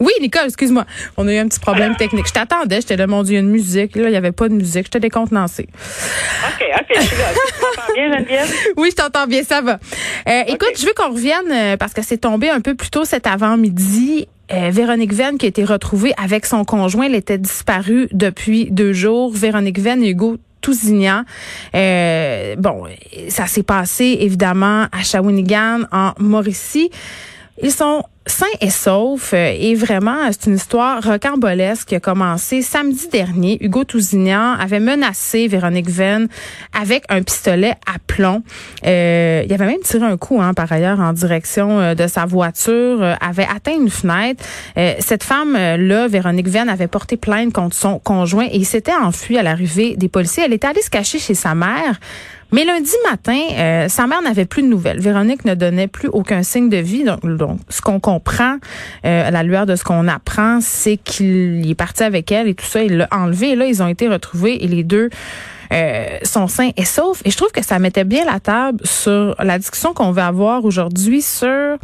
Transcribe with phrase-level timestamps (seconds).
[0.00, 0.84] Oui, Nicole, excuse-moi.
[1.16, 2.26] On a eu un petit problème technique.
[2.28, 3.96] Je t'attendais, j'étais là, mon Dieu, une musique.
[3.96, 4.84] Là, il n'y avait pas de musique.
[4.84, 5.68] J'étais décontenancée.
[6.48, 7.24] OK, OK, je suis là.
[7.86, 8.54] Tu bien, Geneviève?
[8.76, 9.78] Oui, je t'entends bien, ça va.
[10.28, 13.04] Euh, Écoute, je veux qu'on revienne, euh, parce que c'est tombé un peu plus tôt
[13.04, 14.28] cet avant-midi.
[14.50, 18.94] Euh, Véronique Venn qui a été retrouvée avec son conjoint, elle était disparue depuis deux
[18.94, 19.30] jours.
[19.30, 21.24] Véronique Venn et Hugo Tousignan.
[21.74, 22.84] Euh, bon,
[23.28, 26.90] ça s'est passé évidemment à Shawinigan, en Mauricie.
[27.62, 32.62] Ils sont sains et saufs euh, et vraiment c'est une histoire rocambolesque qui a commencé
[32.62, 33.58] samedi dernier.
[33.60, 36.28] Hugo Tousignan avait menacé Véronique Venn
[36.78, 38.42] avec un pistolet à plomb.
[38.86, 42.26] Euh, il avait même tiré un coup hein, par ailleurs en direction euh, de sa
[42.26, 44.44] voiture, avait atteint une fenêtre.
[45.00, 49.42] cette femme là, Véronique Venn avait porté plainte contre son conjoint et s'était enfui à
[49.42, 50.44] l'arrivée des policiers.
[50.44, 51.98] Elle était allée se cacher chez sa mère.
[52.50, 55.00] Mais lundi matin, euh, sa mère n'avait plus de nouvelles.
[55.00, 57.04] Véronique ne donnait plus aucun signe de vie.
[57.04, 58.56] Donc, donc ce qu'on comprend
[59.04, 62.54] euh, à la lueur de ce qu'on apprend, c'est qu'il est parti avec elle et
[62.54, 62.82] tout ça.
[62.82, 63.50] Il l'a enlevé.
[63.50, 65.10] Et là, ils ont été retrouvés et les deux
[65.72, 67.20] euh, sont sains et saufs.
[67.26, 70.64] Et je trouve que ça mettait bien la table sur la discussion qu'on va avoir
[70.64, 71.76] aujourd'hui sur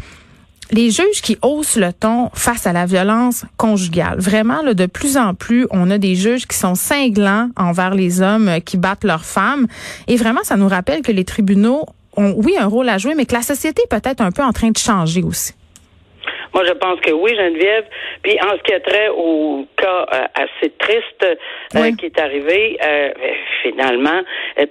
[0.70, 4.19] les juges qui haussent le ton face à la violence conjugale.
[4.19, 8.23] Vraiment, là, de plus en plus, on a des juges qui sont cinglants envers les
[8.23, 9.67] hommes qui battent leurs femmes.
[10.09, 13.27] Et vraiment, ça nous rappelle que les tribunaux ont, oui, un rôle à jouer, mais
[13.27, 15.53] que la société est peut-être un peu en train de changer aussi.
[16.55, 17.84] Moi, je pense que oui, Geneviève.
[18.22, 21.27] Puis en ce qui a trait au cas euh, assez triste
[21.77, 23.10] euh, qui est arrivé, euh,
[23.62, 24.22] finalement,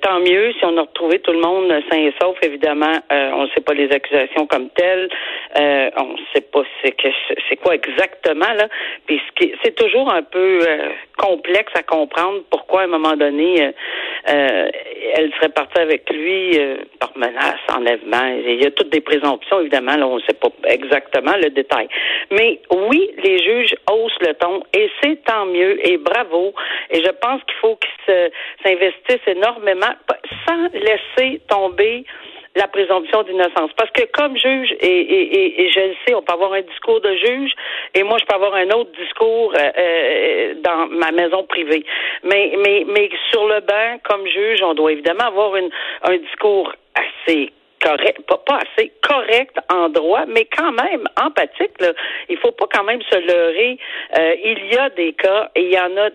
[0.02, 2.38] tant mieux si on a retrouvé tout le monde sain et sauf.
[2.42, 5.10] Évidemment, on ne sait pas les accusations comme telles.
[5.56, 7.10] on ne sait pas c'est que
[7.50, 8.68] c'est quoi exactement là.
[9.06, 9.22] Puis
[9.64, 10.60] c'est toujours un peu
[11.18, 13.74] complexe à comprendre pourquoi à un moment donné
[14.26, 16.58] elle serait partie avec lui
[17.00, 18.36] par menace, enlèvement.
[18.46, 19.96] Il y a toutes des présomptions évidemment.
[19.96, 21.73] Là, on ne sait pas exactement le détail
[22.32, 26.54] mais oui, les juges haussent le ton et c'est tant mieux et bravo.
[26.90, 28.32] Et je pense qu'il faut qu'ils
[28.64, 29.94] s'investissent énormément
[30.48, 32.06] sans laisser tomber
[32.56, 33.72] la présomption d'innocence.
[33.76, 37.52] Parce que comme juge, et, je le sais, on peut avoir un discours de juge,
[37.96, 41.84] et moi, je peux avoir un autre discours euh, euh, dans ma maison privée.
[42.24, 47.52] Mais, mais, mais sur le banc, comme juge, on doit évidemment avoir un discours assez
[47.84, 51.80] correct, pas, assez correct en droit, mais quand même empathique.
[51.80, 51.94] Là.
[52.30, 53.78] Il faut pas quand même se leurrer.
[54.18, 56.10] Euh, il y a des cas et il y en a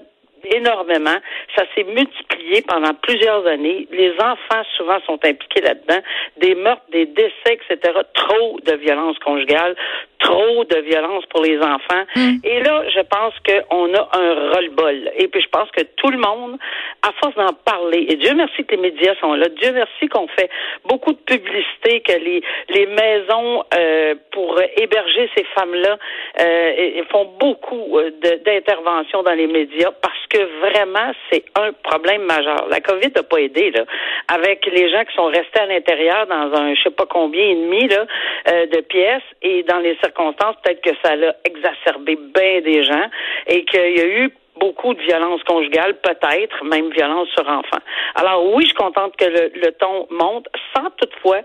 [0.44, 1.16] énormément.
[1.56, 3.86] Ça s'est multiplié pendant plusieurs années.
[3.90, 6.00] Les enfants souvent sont impliqués là-dedans.
[6.38, 7.98] Des meurtres, des décès, etc.
[8.14, 9.74] Trop de violence conjugale,
[10.18, 12.04] trop de violence pour les enfants.
[12.16, 12.36] Hmm.
[12.44, 15.12] Et là, je pense qu'on a un roll-ball.
[15.16, 16.58] Et puis, je pense que tout le monde,
[17.02, 20.28] à force d'en parler, et Dieu merci que les médias sont là, Dieu merci qu'on
[20.28, 20.50] fait
[20.84, 25.98] beaucoup de publicité, que les, les maisons euh, pour héberger ces femmes-là
[26.40, 28.10] euh, font beaucoup euh,
[28.44, 32.66] d'interventions dans les médias parce que vraiment, c'est un problème majeur.
[32.68, 33.84] La COVID n'a pas aidé, là.
[34.28, 37.54] Avec les gens qui sont restés à l'intérieur dans un je sais pas combien et
[37.54, 38.06] demi là,
[38.48, 43.08] euh, de pièces et dans les circonstances, peut-être que ça l'a exacerbé bien des gens
[43.46, 47.82] et qu'il y a eu beaucoup de violence conjugale, peut-être même violence sur enfants.
[48.14, 51.40] Alors oui, je suis contente que le, ton monte, sans toutefois,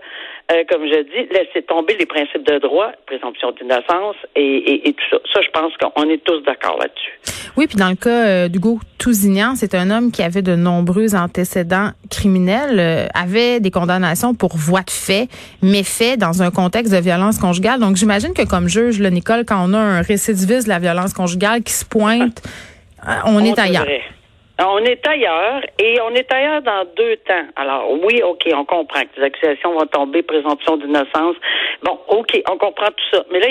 [0.52, 5.18] euh, comme je dis, laisser tomber les principes de droit, présomption d'innocence et, tout ça.
[5.32, 7.12] Ça, je pense qu'on est tous d'accord là-dessus.
[7.56, 11.14] Oui, puis dans le cas euh, d'Hugo Tousignan, c'est un homme qui avait de nombreux
[11.14, 15.28] antécédents criminels, euh, avait des condamnations pour voie de fait,
[15.62, 17.80] méfaits dans un contexte de violence conjugale.
[17.80, 21.12] Donc j'imagine que comme juge, le Nicole, quand on a un récidiviste de la violence
[21.12, 22.42] conjugale qui se pointe
[23.26, 23.86] on, est ailleurs.
[24.58, 27.46] On est ailleurs et on est ailleurs dans deux temps.
[27.56, 31.36] Alors oui, ok, on comprend que les accusations vont tomber, présomption d'innocence.
[31.82, 33.24] Bon, ok, on comprend tout ça.
[33.32, 33.48] Mais là,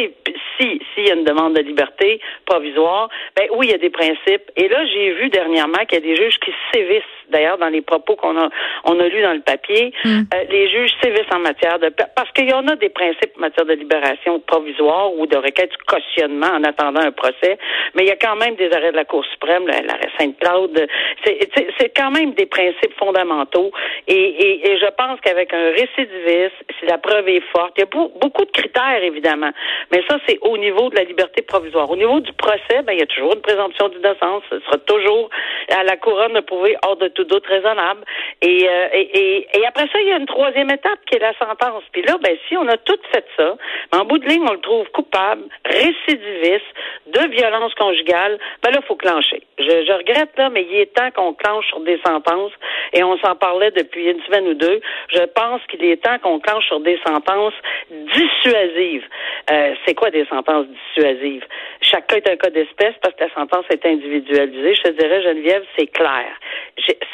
[0.57, 3.89] si s'il y a une demande de liberté provisoire, ben oui, il y a des
[3.89, 4.49] principes.
[4.55, 7.81] Et là, j'ai vu dernièrement qu'il y a des juges qui sévissent d'ailleurs dans les
[7.81, 8.49] propos qu'on a
[8.85, 10.21] on a lus dans le papier, hmm.
[10.33, 13.41] euh, les juges sévissent en matière de parce qu'il y en a des principes en
[13.41, 17.57] matière de libération provisoire ou de requête du cautionnement en attendant un procès,
[17.95, 20.87] mais il y a quand même des arrêts de la Cour suprême, l'arrêt Sainte-Claude,
[21.25, 23.71] c'est quand même des principes fondamentaux
[24.07, 27.83] et, et, et je pense qu'avec un récidiviste, si la preuve est forte, il y
[27.83, 29.51] a beaucoup de critères évidemment,
[29.91, 31.89] mais ça c'est au niveau de la liberté provisoire.
[31.89, 35.29] Au niveau du procès, ben il y a toujours une présomption d'innocence, ce sera toujours
[35.69, 38.01] à la couronne de prouver hors de tout doute raisonnable.
[38.43, 41.83] Euh, et, et, après ça, il y a une troisième étape qui est la sentence.
[41.91, 43.55] Puis là, ben, si on a tout fait ça,
[43.91, 46.65] en bout de ligne, on le trouve coupable, récidiviste,
[47.07, 49.41] de violence conjugale, ben là, il faut clencher.
[49.59, 52.51] Je, regrette, là, mais il est temps qu'on clenche sur des sentences,
[52.93, 54.79] et on s'en parlait depuis une semaine ou deux.
[55.09, 57.53] Je pense qu'il est temps qu'on clenche sur des sentences
[57.89, 59.05] dissuasives.
[59.51, 61.45] Euh, c'est quoi des sentences dissuasives?
[61.81, 64.75] Chacun est un cas d'espèce parce que la sentence est individualisée.
[64.75, 66.25] Je te dirais, Geneviève, c'est clair.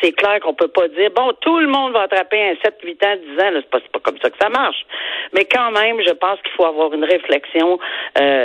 [0.02, 3.06] C'est clair qu'on peut pas dire, bon, tout le monde va attraper un 7, 8
[3.06, 3.50] ans, 10 ans.
[3.56, 4.86] C'est pas, pas comme ça que ça marche.
[5.34, 7.80] Mais quand même, je pense qu'il faut avoir une réflexion
[8.20, 8.39] euh,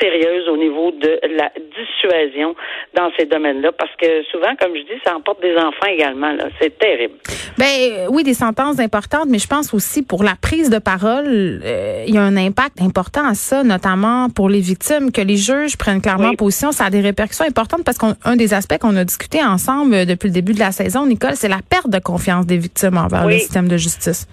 [0.00, 2.54] sérieuse au niveau de la dissuasion
[2.96, 6.34] dans ces domaines-là, parce que souvent, comme je dis, ça emporte des enfants également.
[6.60, 7.14] C'est terrible.
[7.58, 11.60] Ben euh, oui, des sentences importantes, mais je pense aussi pour la prise de parole,
[11.64, 15.36] euh, il y a un impact important à ça, notamment pour les victimes, que les
[15.36, 16.72] juges prennent clairement position.
[16.72, 20.34] Ça a des répercussions importantes parce qu'un des aspects qu'on a discuté ensemble depuis le
[20.34, 23.68] début de la saison, Nicole, c'est la perte de confiance des victimes envers le système
[23.68, 24.26] de justice.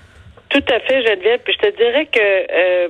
[0.50, 1.42] Tout à fait, Geneviève.
[1.44, 2.88] Puis je te dirais que euh,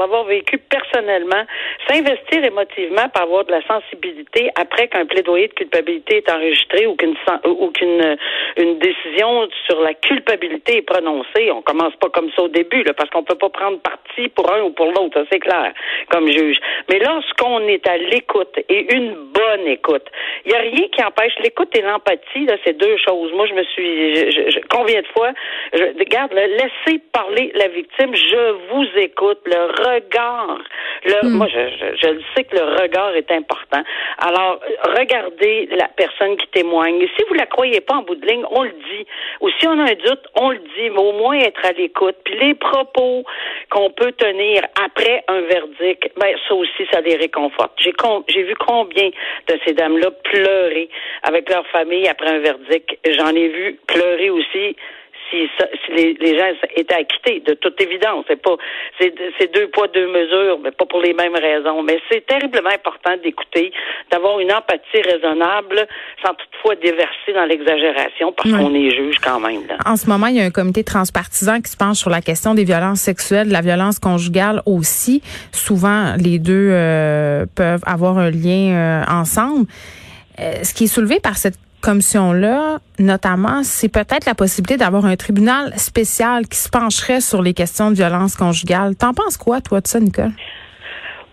[0.00, 1.44] l'avoir vécu personnellement,
[1.88, 6.94] s'investir émotivement pour avoir de la sensibilité après qu'un plaidoyer de culpabilité est enregistré ou
[6.96, 8.16] qu'une
[8.56, 11.50] une décision sur la culpabilité est prononcée.
[11.50, 14.62] On commence pas comme ça au début, parce qu'on peut pas prendre parti pour un
[14.62, 15.72] ou pour l'autre, c'est clair,
[16.10, 16.58] comme juge.
[16.88, 20.06] Mais lorsqu'on est à l'écoute et une bonne écoute,
[20.44, 23.32] il y a rien qui empêche l'écoute et l'empathie, c'est deux choses.
[23.32, 25.30] Moi, je me suis, combien de fois,
[25.72, 30.58] je, regarde, laissez parler la victime, je vous écoute, le regard.
[31.04, 31.36] Le, hmm.
[31.36, 33.82] Moi, je, je, le sais que le regard est important.
[34.18, 34.60] Alors,
[34.98, 37.00] regardez la personne qui témoigne.
[37.00, 39.06] Et si vous la croyez pas en bout de ligne, on le dit.
[39.40, 42.16] Ou si on a un doute, on le dit, mais au moins être à l'écoute.
[42.24, 43.24] Puis les propos
[43.70, 47.72] qu'on peut tenir après un verdict, ben ça aussi, ça les réconforte.
[47.78, 47.92] J'ai
[48.28, 49.10] j'ai vu combien
[49.48, 50.88] de ces dames-là pleurer
[51.22, 52.98] avec leur famille après un verdict.
[53.18, 54.76] J'en ai vu pleurer aussi
[55.30, 55.48] si,
[55.92, 58.24] les, gens étaient acquittés, de toute évidence.
[58.28, 58.56] C'est pas,
[58.98, 61.82] c'est deux poids, deux mesures, mais pas pour les mêmes raisons.
[61.82, 63.72] Mais c'est terriblement important d'écouter,
[64.10, 65.86] d'avoir une empathie raisonnable,
[66.24, 69.62] sans toutefois déverser dans l'exagération, parce qu'on est juge quand même.
[69.84, 72.54] En ce moment, il y a un comité transpartisan qui se penche sur la question
[72.54, 75.22] des violences sexuelles, de la violence conjugale aussi.
[75.52, 79.66] Souvent, les deux euh, peuvent avoir un lien euh, ensemble.
[80.38, 85.16] Euh, ce qui est soulevé par cette commission-là, notamment, c'est peut-être la possibilité d'avoir un
[85.16, 88.96] tribunal spécial qui se pencherait sur les questions de violence conjugale.
[88.96, 90.32] T'en penses quoi, toi, de ça, Nicole?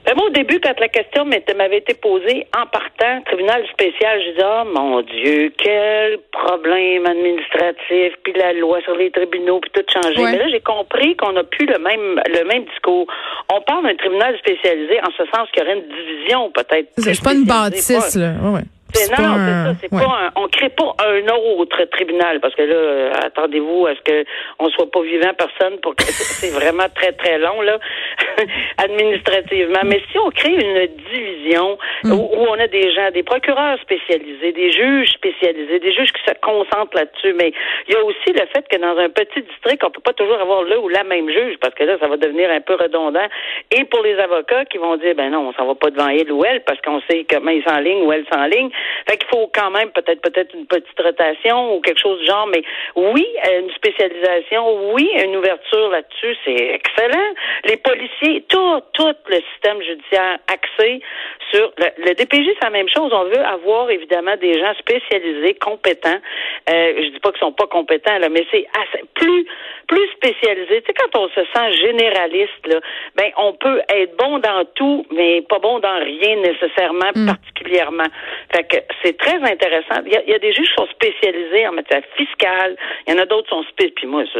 [0.07, 4.31] Ben, moi, au début, quand la question m'avait été posée en partant, tribunal spécial, je
[4.31, 9.83] disais, oh mon Dieu, quel problème administratif, puis la loi sur les tribunaux, puis tout
[9.91, 10.23] changé.
[10.23, 13.05] Mais là, j'ai compris qu'on n'a plus le même le même discours.
[13.53, 16.87] On parle d'un tribunal spécialisé en ce sens qu'il y aurait une division, peut-être.
[16.99, 18.31] C'est pas une bâtisse, là.
[18.43, 18.61] Ouais,
[18.93, 19.73] c'est non, c'est ça.
[19.81, 24.01] C'est pas un, on crée pas un autre tribunal parce que là, attendez-vous à ce
[24.01, 24.25] que
[24.59, 27.79] on soit pas vivant personne pour que c'est vraiment très très long là
[28.77, 29.81] administrativement.
[29.85, 32.11] Mais si on crée une division hmm.
[32.11, 36.33] où, on a des gens, des procureurs spécialisés, des juges spécialisés, des juges qui se
[36.41, 37.51] concentrent là-dessus, mais
[37.87, 40.39] il y a aussi le fait que dans un petit district, on peut pas toujours
[40.39, 43.27] avoir le ou la même juge parce que là, ça va devenir un peu redondant.
[43.71, 46.31] Et pour les avocats qui vont dire, ben non, on s'en va pas devant elle
[46.31, 48.69] ou elle parce qu'on sait comment ils ligne ou elle ligne.
[49.07, 52.47] Fait qu'il faut quand même peut-être peut-être une petite rotation ou quelque chose du genre,
[52.47, 52.63] mais
[52.95, 53.25] oui,
[53.59, 57.33] une spécialisation, oui, une ouverture là-dessus, c'est excellent.
[57.65, 61.01] Les policiers, tout, tout le système judiciaire axé
[61.51, 63.11] sur le, DPJ, c'est la même chose.
[63.13, 66.19] On veut avoir évidemment des gens spécialisés, compétents.
[66.69, 68.67] Euh, je dis pas qu'ils sont pas compétents là, mais c'est
[69.13, 69.45] plus
[69.87, 70.81] plus spécialisé.
[70.81, 72.79] Tu sais, quand on se sent généraliste là,
[73.15, 77.25] ben on peut être bon dans tout, mais pas bon dans rien nécessairement hmm.
[77.25, 78.07] particulièrement.
[78.53, 80.01] Fait que c'est très intéressant.
[80.05, 82.75] Il y, a, des juges qui sont spécialisés en matière fiscale.
[83.07, 83.95] Il y en a d'autres qui sont spécialisés.
[83.95, 84.39] Puis moi, ça,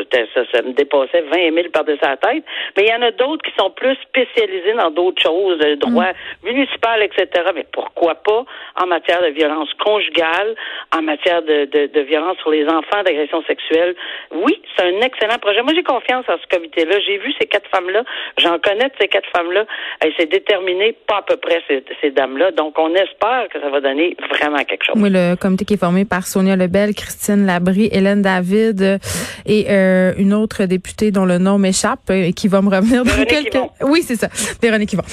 [0.52, 2.44] ça, me dépassait 20 000 par-dessus la tête.
[2.76, 6.12] Mais il y en a d'autres qui sont plus spécialisés dans d'autres choses, le droit
[6.12, 6.46] mm.
[6.46, 7.28] municipal, etc.
[7.56, 8.44] Mais pourquoi pas
[8.76, 10.56] en matière de violence conjugale,
[10.96, 13.96] en matière de, de, de violence sur les enfants, d'agression sexuelle?
[14.32, 15.62] Oui, c'est un excellent projet.
[15.62, 17.00] Moi, j'ai confiance en ce comité-là.
[17.00, 18.04] J'ai vu ces quatre femmes-là.
[18.38, 19.66] J'en connais ces quatre femmes-là.
[20.02, 22.52] Elles s'est déterminées pas à peu près ces, ces dames-là.
[22.52, 24.96] Donc, on espère que ça va donner vraiment quelque chose.
[24.98, 28.98] Oui, le comité qui est formé par Sonia Lebel, Christine Labrie, Hélène David euh,
[29.46, 33.04] et euh, une autre députée dont le nom m'échappe euh, et qui va me revenir
[33.04, 33.58] dans quelques...
[33.82, 34.30] Oui, c'est ça,
[34.62, 35.04] Véronique Yvon.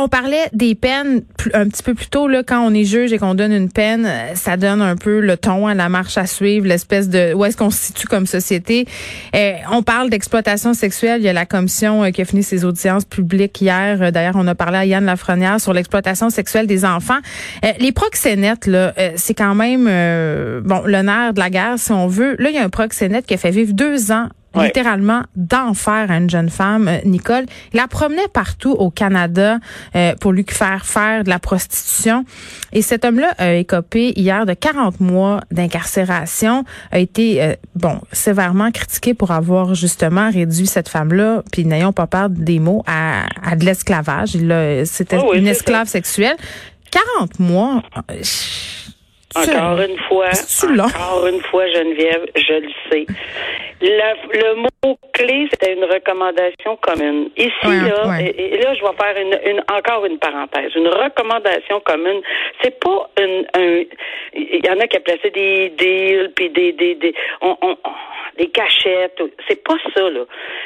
[0.00, 1.22] on parlait des peines
[1.54, 4.08] un petit peu plus tôt, là, quand on est juge et qu'on donne une peine,
[4.34, 7.34] ça donne un peu le ton à la marche à suivre, l'espèce de...
[7.34, 8.86] Où est-ce qu'on se situe comme société?
[9.70, 11.20] on parle d'exploitation sexuelle.
[11.20, 14.10] Il y a la commission qui a fini ses audiences publiques hier.
[14.12, 17.18] D'ailleurs, on a parlé à Yann Lafrenière sur l'exploitation sexuelle des enfants.
[17.78, 21.92] Les proxénètes, là, euh, c'est quand même euh, bon le nerf de la guerre, si
[21.92, 22.36] on veut.
[22.38, 24.28] Là, il y a un proxénète qui a fait vivre deux ans
[24.64, 27.46] littéralement d'enfer à une jeune femme, euh, Nicole.
[27.72, 29.58] Il la promenait partout au Canada
[29.94, 32.24] euh, pour lui faire faire de la prostitution.
[32.72, 38.70] Et cet homme-là a écopé hier de 40 mois d'incarcération, a été, euh, bon, sévèrement
[38.70, 43.56] critiqué pour avoir justement réduit cette femme-là, puis n'ayons pas peur des mots, à, à
[43.56, 44.36] de l'esclavage.
[44.84, 46.36] C'était oh une esclave sexuelle.
[47.18, 47.82] 40 mois.
[49.34, 50.30] Encore une fois,
[50.86, 53.06] encore une fois, Geneviève, je le sais.
[53.80, 57.30] Le mot clé, c'était une recommandation commune.
[57.36, 60.74] Ici, là, Et, là, je vais faire une, encore une parenthèse.
[60.74, 62.22] Une recommandation commune,
[62.62, 63.84] c'est pas une, un.
[64.34, 67.76] Il y en a qui a placé des deals, puis des, des, des on, on,
[68.38, 69.20] des cachettes.
[69.48, 70.24] C'est pas ça, là.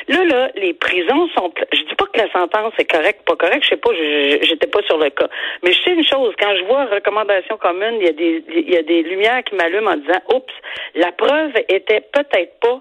[0.08, 1.52] Là, là, les prisons sont.
[1.72, 3.64] Je dis pas que la sentence est correcte, pas correcte.
[3.64, 5.28] Je sais pas, j'étais pas sur le cas.
[5.62, 8.70] Mais je sais une chose, quand je vois recommandation commune, il y a des, il
[8.70, 10.52] y a des lumières qui m'allument en disant, oups,
[10.94, 12.80] la preuve était peut-être pas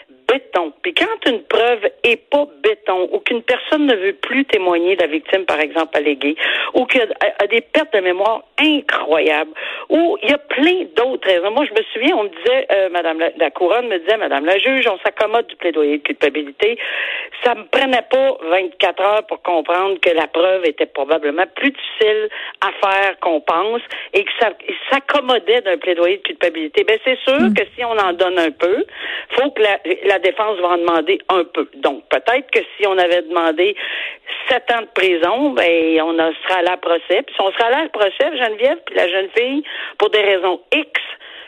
[0.31, 0.73] béton.
[0.81, 5.01] Puis quand une preuve est pas béton ou qu'une personne ne veut plus témoigner de
[5.01, 6.35] la victime, par exemple, alléguée,
[6.73, 9.51] ou qu'il a, des pertes de mémoire incroyables,
[9.89, 11.51] ou il y a plein d'autres raisons.
[11.51, 14.57] Moi, je me souviens, on me disait, euh, Madame la, Couronne me disait, Madame la
[14.57, 16.77] juge, on s'accommode du plaidoyer de culpabilité.
[17.43, 22.29] Ça me prenait pas 24 heures pour comprendre que la preuve était probablement plus difficile
[22.61, 23.81] à faire qu'on pense
[24.13, 24.51] et que ça
[24.91, 26.83] s'accommodait d'un plaidoyer de culpabilité.
[26.83, 27.53] Ben c'est sûr mm.
[27.53, 28.85] que si on en donne un peu,
[29.31, 31.67] faut que la, la défense va en demander un peu.
[31.75, 33.75] Donc, peut-être que si on avait demandé
[34.49, 37.21] sept ans de prison, ben, on sera à procès.
[37.23, 39.63] Puis si on sera à procès, Geneviève, puis la jeune fille,
[39.97, 41.01] pour des raisons X,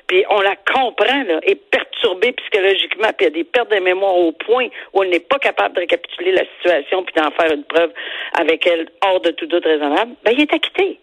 [0.07, 3.79] puis on la comprend, là, est perturbée psychologiquement, puis il y a des pertes de
[3.79, 7.51] mémoire au point où elle n'est pas capable de récapituler la situation puis d'en faire
[7.53, 7.91] une preuve
[8.39, 10.99] avec elle hors de tout doute raisonnable, ben il est acquitté.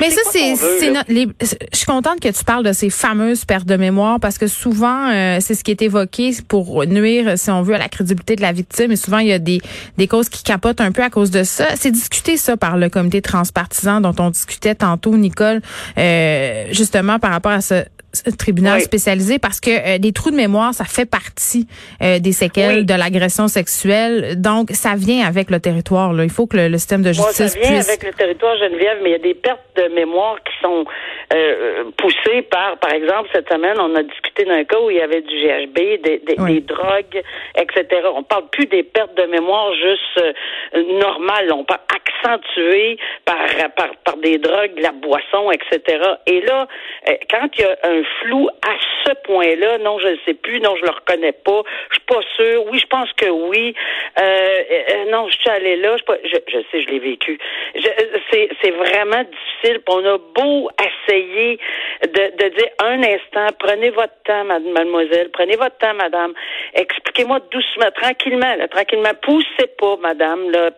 [0.00, 4.18] Mais ça, c'est, je suis contente que tu parles de ces fameuses pertes de mémoire
[4.20, 7.78] parce que souvent, euh, c'est ce qui est évoqué pour nuire, si on veut, à
[7.78, 8.92] la crédibilité de la victime.
[8.92, 9.60] Et souvent, il y a des,
[9.96, 11.76] des causes qui capotent un peu à cause de ça.
[11.76, 15.60] C'est discuté ça par le comité transpartisan dont on discutait tantôt, Nicole,
[15.96, 17.84] euh, justement par rapport à ce
[18.38, 21.66] tribunal spécialisé parce que euh, des trous de mémoire, ça fait partie
[22.02, 24.40] euh, des séquelles de l'agression sexuelle.
[24.40, 26.12] Donc, ça vient avec le territoire.
[26.12, 26.24] Là.
[26.24, 29.12] Il faut que le, système de justice ça vient avec le territoire, Geneviève, mais il
[29.12, 30.84] y a des pertes de mémoire qui sont
[31.34, 35.00] euh, poussées par, par exemple, cette semaine, on a discuté d'un cas où il y
[35.00, 37.22] avait du GHB, des, des, drogues,
[37.56, 37.86] etc.
[38.14, 40.34] On parle plus des pertes de mémoire juste
[40.74, 41.52] normales.
[41.52, 41.80] On parle
[42.18, 43.36] accentuées par,
[43.76, 46.02] par, par des drogues, la boisson, etc.
[46.26, 46.66] Et là,
[47.30, 48.76] quand il y a un flou à
[49.08, 49.78] ce point-là.
[49.78, 50.60] Non, je ne sais plus.
[50.60, 51.62] Non, je le reconnais pas.
[51.90, 52.64] Je suis pas sûre.
[52.70, 53.74] Oui, je pense que oui.
[54.18, 55.96] Euh, euh non, je suis allée là.
[55.96, 57.38] Je, je, sais, je l'ai vécu.
[58.32, 59.80] C'est, vraiment difficile.
[59.88, 61.58] On a beau essayer
[62.02, 65.30] de, de dire un instant, prenez votre temps, mademoiselle.
[65.32, 66.34] Prenez votre temps, madame.
[66.74, 69.14] Expliquez-moi doucement, tranquillement, là, tranquillement.
[69.22, 70.50] Poussez pas, madame.
[70.50, 70.70] Là.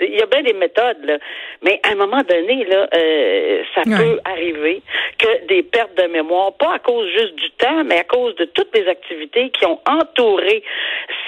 [0.00, 1.18] il y a bien des méthodes, là.
[1.62, 4.82] mais à un moment donné, là, euh, ça peut arriver
[5.18, 8.44] que des pertes de mémoire pas à cause juste du temps, mais à cause de
[8.46, 10.62] toutes les activités qui ont entouré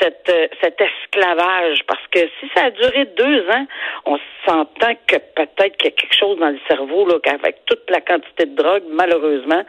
[0.01, 1.81] cette, euh, cet esclavage.
[1.87, 3.67] Parce que si ça a duré deux ans,
[4.07, 7.89] on s'entend que peut-être qu'il y a quelque chose dans le cerveau, là, avec toute
[7.91, 9.63] la quantité de drogue, malheureusement,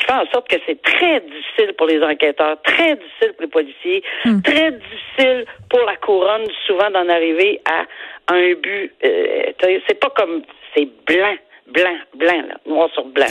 [0.00, 3.48] qui fait en sorte que c'est très difficile pour les enquêteurs, très difficile pour les
[3.48, 4.42] policiers, hmm.
[4.42, 7.84] très difficile pour la couronne, souvent d'en arriver à
[8.32, 8.92] un but.
[9.04, 9.52] Euh,
[9.86, 10.42] c'est pas comme
[10.74, 11.36] c'est blanc
[11.72, 13.26] blanc, blanc, là, noir sur blanc.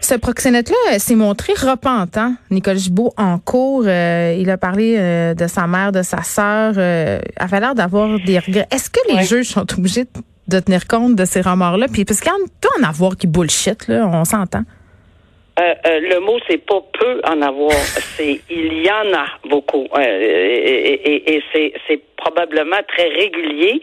[0.00, 3.84] Ce proxénète-là s'est montré repentant, Nicole Gibault, en cours.
[3.86, 6.74] Euh, il a parlé euh, de sa mère, de sa sœur.
[6.76, 8.66] Euh, avait l'air d'avoir des regrets.
[8.70, 10.06] Est-ce que les juges sont obligés
[10.48, 11.86] de tenir compte de ces remords-là?
[11.92, 14.62] Puis, parce qu'il y en a en avoir qui bullshit, là, on s'entend.
[15.60, 21.34] Euh, le mot c'est pas peu en avoir, c'est il y en a beaucoup et,
[21.34, 23.80] et, c'est, probablement très régulier,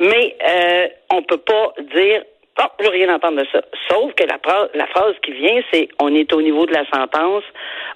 [0.00, 2.22] mais euh, on peut pas dire
[2.58, 3.62] Oh, je veux rien entendre de ça.
[3.88, 4.38] Sauf que la,
[4.74, 7.44] la phrase qui vient, c'est on est au niveau de la sentence,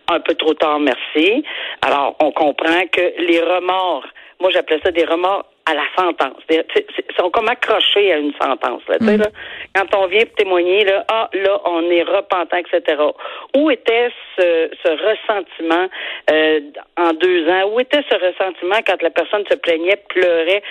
[0.09, 1.45] un peu trop tard, merci.
[1.83, 4.07] Alors, on comprend que les remords,
[4.41, 6.41] moi j'appelais ça des remords à la sentence.
[6.49, 6.65] Ils
[7.19, 8.83] sont comme accrochés à une sentence.
[8.89, 9.17] Là, mm.
[9.17, 9.27] là,
[9.75, 13.03] quand on vient témoigner, là, ah, là, on est repentant, etc.
[13.57, 15.89] Où était ce, ce ressentiment
[16.31, 16.61] euh,
[16.97, 17.71] en deux ans?
[17.73, 20.63] Où était ce ressentiment quand la personne se plaignait, pleurait,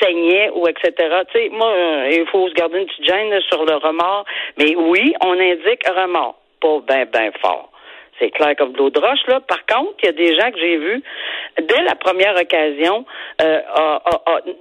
[0.00, 0.92] saignait, ou etc.
[1.32, 4.24] Sais, moi, euh, il faut se garder une petite gêne sur le remords.
[4.58, 6.40] Mais oui, on indique remords.
[6.60, 7.69] Pas ben, ben fort.
[8.20, 9.26] C'est clair comme de l'eau de roche.
[9.26, 9.40] Là.
[9.40, 11.02] Par contre, il y a des gens que j'ai vus,
[11.60, 13.04] dès la première occasion,
[13.42, 13.60] euh,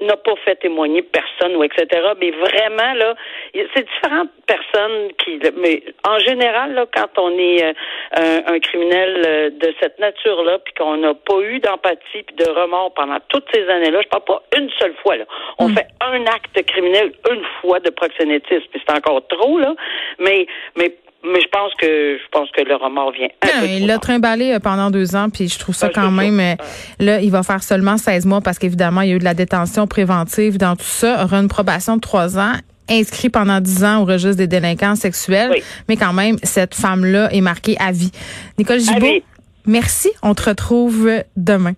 [0.01, 1.85] n'a pas fait témoigner personne ou etc.
[2.19, 3.15] Mais vraiment, là,
[3.53, 5.39] c'est différentes personnes qui...
[5.57, 10.73] Mais en général, là, quand on est euh, un, criminel euh, de cette nature-là, puis
[10.73, 14.43] qu'on n'a pas eu d'empathie puis de remords pendant toutes ces années-là, je parle pas
[14.57, 15.25] une seule fois, là.
[15.59, 15.75] On mm.
[15.75, 19.75] fait un acte criminel une fois de proxénétisme, puis c'est encore trop, là.
[20.19, 20.47] Mais,
[20.77, 23.27] mais mais je pense que je pense que le remords vient.
[23.41, 26.39] Un il l'a trimballé euh, pendant deux ans, puis je trouve ça quand même.
[26.39, 26.55] Euh,
[26.99, 29.33] là, il va faire seulement 16 mois parce qu'évidemment, il y a eu de la
[29.33, 31.23] détention préventive dans tout ça.
[31.23, 32.53] aura une probation de trois ans
[32.89, 35.53] inscrit pendant dix ans au registre des délinquants sexuels,
[35.87, 38.11] mais quand même, cette femme-là est marquée à vie.
[38.57, 39.21] Nicole Gibault,
[39.67, 40.09] merci.
[40.23, 41.73] On te retrouve demain.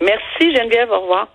[0.00, 1.28] Merci Geneviève, au revoir.